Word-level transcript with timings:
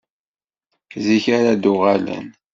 Zik 1.05 1.25
ara 1.37 1.53
d-uɣalen? 1.55 2.27